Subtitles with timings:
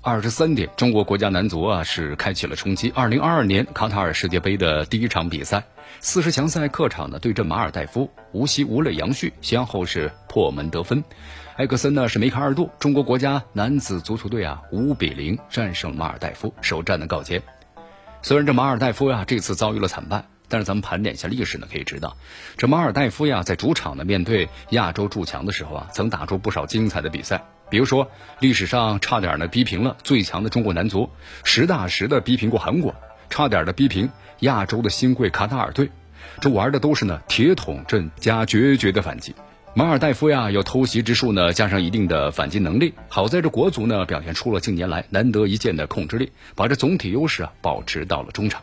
[0.00, 5.62] 二十三点，中国国家男足啊是开启了冲击二零二二年卡塔尔世界杯的第一场比赛。
[5.98, 11.02] 四十强赛客场呢对阵马尔代夫，无锡吴磊、杨旭先后是破门得分，
[11.56, 17.42] 埃克森呢是梅开二度，中国国家男子足球队啊五比零战胜马尔代夫，首战的告捷。
[18.22, 22.16] 虽然这马尔代夫呀这次遭遇了惨败，但是咱们盘点一下历史呢，可以知道，
[22.56, 27.44] 这马尔代夫呀在主场呢面对亚洲诸强的时候啊，曾打出不少精彩的比赛。
[27.70, 31.10] 比如说，历史上差点呢逼平了最强的中国男足，
[31.44, 32.94] 实打实的逼平过韩国，
[33.28, 34.08] 差点的逼平
[34.40, 35.90] 亚洲的新贵卡塔尔队，
[36.40, 39.34] 这玩的都是呢铁桶阵加决绝的反击。
[39.74, 48.62] 马尔代夫呀有偷袭之术呢，加上一定的反击能力，好在这国足呢表现出了近年来难得一见的控制力，把这总体优势啊保持到了中场。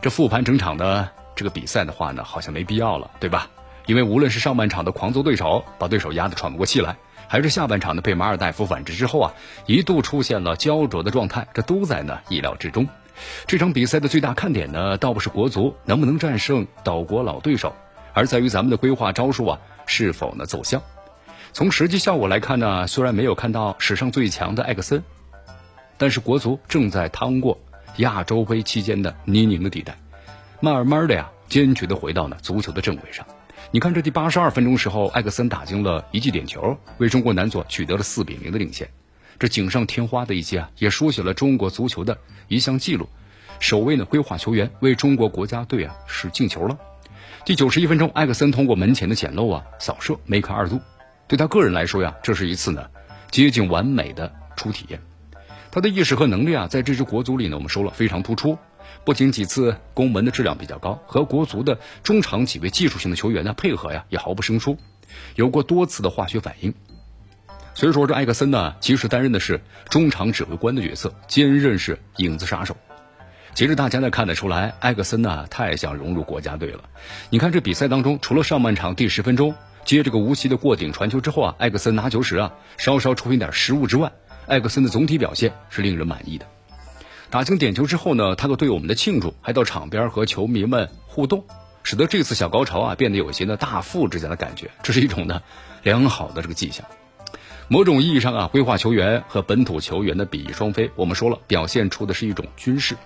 [0.00, 3.48] 这复盘整场的这个比赛的话呢，好像没必要了，对吧？
[3.86, 6.96] 因为无论是上半场的狂揍对手，把对手压得喘不过气来。
[7.26, 8.00] 还是下半场呢？
[8.00, 9.34] 被马尔代夫反制之后啊，
[9.66, 12.86] 一度出现了焦灼的状态，这都在呢意料之中。
[13.46, 17.74] 这场比赛的最大看点呢，倒不是国足能不能战胜岛国老对手，
[18.14, 20.82] 而在于咱们的规划招数啊是否呢奏效。
[21.52, 25.02] 从实际效果来看呢，虽然没有看到史上最强的艾克森，
[25.98, 27.58] 但是国足正在趟过
[27.98, 29.98] 亚洲杯期间的泥泞的地带，
[30.60, 33.26] 慢慢的呀，坚决的回到了足球的正轨上。
[33.70, 38.88] 你看，这第八十二分钟时候，艾克森打进了一记点球，为中国男足取得了四比零的领先。
[39.38, 43.08] 这锦上添花的一击啊，也书写了中国足球的一项记录。
[43.60, 46.78] 首位呢，规划球员为中国国家队啊是进球了。
[47.44, 50.80] 第九十一分钟，艾克森通过门前的捡漏啊扫射，梅开二度。
[51.26, 52.86] 对他个人来说呀，这是一次呢
[53.30, 55.00] 接近完美的初体验。
[55.70, 58.58] 他的意识和能力啊，在这支国足里呢，我们说了非常突出。
[59.04, 64.78] 不仅几次攻门的质量比较高，和国足的中场几位技术型的球员呢配合呀也毫不生疏，
[65.34, 66.74] 有过多次的化学反应。
[67.74, 72.76] 所以说这艾克森呢，其实担任的是中场指挥官的角色，兼任是影子杀手。
[73.54, 76.84] 其实大家呢看得出来，艾克森呢太想融入国家队了。
[77.30, 79.54] 你看这比赛当中，除了上半场第十分钟
[79.84, 84.12] 接这个无锡的过顶传球之后啊，艾克森拿球时啊稍稍出现点失误之外，
[84.48, 86.46] 艾克森的总体表现是令人满意的。
[87.30, 91.44] 打进点球之后呢，他和队友们的庆祝，还到场边和球迷们互动，
[91.82, 95.42] 使得这次小高潮啊变得有些呢大富之家的感觉，这是一种呢
[95.82, 96.86] 良好的这个迹象。
[97.68, 102.96] 某种意义上啊，规划球员和本土球员的比翼双飞，我们说了，表现出的是一种军事。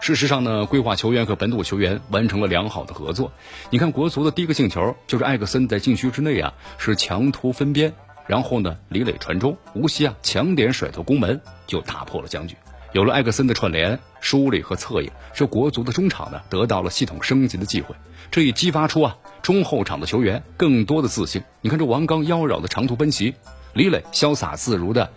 [0.00, 3.32] 事实上呢，规划球员和本土球员完成了良好的合作。
[3.70, 7.94] 你看国足的第一个进球，就是艾克森在禁区之内啊是强突分边，
[8.26, 12.56] 然后呢李磊传中，无锡啊强点甩头攻门，就打破了僵局。
[12.92, 17.94] 有了艾克森的串联、梳理和策应，这国足的中场呢得到了系统升级的机会，
[18.30, 21.42] 这也激发出啊中后场的球员更多的自信。
[21.60, 23.34] 你看这王刚妖娆的长途奔袭，
[23.72, 25.10] 李磊潇洒自如的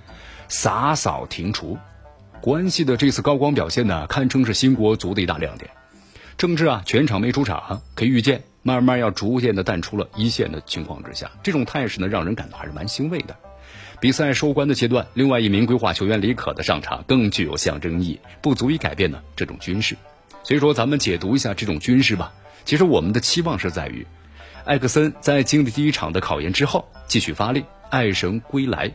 [0.47, 1.77] 洒扫庭除，
[2.41, 5.69] 关系的这次高光表现呢，堪称是新国足的一大亮点。
[6.37, 13.35] 郑智啊全场没出场，可以预见慢慢要逐渐的淡出了一线的情况之下，这种态势呢让人感到还是蛮欣慰的。
[13.99, 19.97] 比赛收官的阶段，另外一名规划球员李可的上场更具有象征意义，不足以改变呢这种军事。
[20.43, 22.31] 所以说，咱们解读一下这种军事吧。
[22.65, 24.05] 其实我们的期望是在于，
[24.63, 28.91] 艾克森在经历第一场的考验之后，继续发力，爱神归来，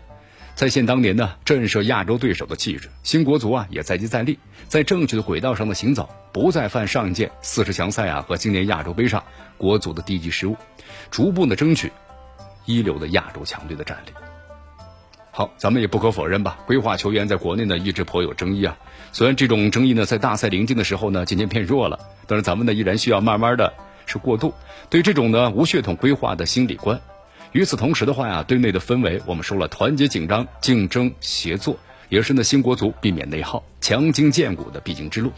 [0.54, 2.88] 再现当年呢震慑亚洲对手的气质。
[3.02, 9.24] 新国足啊也在接再厉，在正确的轨道上的行走，不再犯上一届四十强赛啊和今年亚洲杯上
[9.56, 10.56] 国足的低级失误，
[11.10, 11.90] 逐步的争取
[12.66, 14.12] 一流的亚洲强队的战力。
[15.30, 18.76] 好，咱们也不可否认吧，规划球员在国内呢一直颇有争议啊。
[19.12, 23.72] 虽然这种争议呢在大赛临近的时候呢渐渐变弱了，但是咱们呢依然需要慢慢的
[24.04, 24.52] 是过渡。
[24.90, 27.00] 对这种呢无血统规划的心理观，
[27.52, 31.76] 与此同时的话呀，队内的氛围我们说了，团结紧张、竞争协作，
[32.08, 35.30] 也是呢新国足避免内耗、强筋健骨的必经之路。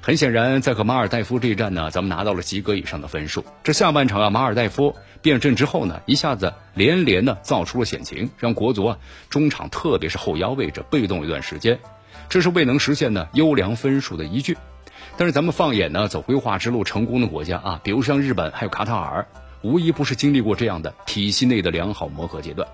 [0.00, 3.44] 很显然，在和马尔代夫这一战呢，咱们拿到了及格以上的分数。
[3.64, 4.94] 这下半场啊，马尔代夫。
[5.20, 11.80] 变阵之后呢，一下子连连呢造出了险情，让国足啊中场特别是后腰位置被动一段时间，
[12.28, 14.56] 这是未能实现呢优良分数的依据。
[15.16, 19.26] 但是咱们放眼呢走规划之路成功的国家啊，比如像日本还有卡塔尔，
[19.62, 22.68] 无一不是经历过这样的体系内的良好磨合阶段。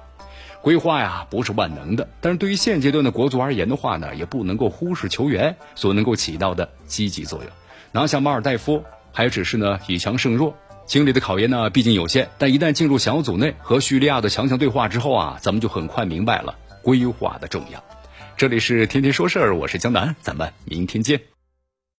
[0.62, 7.48] 规划呀不是万能的，但是对于现阶段的国足而言的话呢，也不能够忽视球员所能够起到的积极作用。
[7.92, 8.82] 拿下马尔代夫
[9.12, 10.56] 还只是呢以强胜弱。
[10.86, 17.82] 经历的考验呢，毕竟有限，但一旦进入小组内和叙利亚的强强对话之后啊，咱们就很快明白了规划的重要。
[18.37, 21.33] 这里是天天说事儿，我是江南，咱们明天见。